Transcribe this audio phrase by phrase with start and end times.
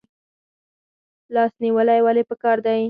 [1.35, 2.79] لاس نیوی ولې پکار دی؟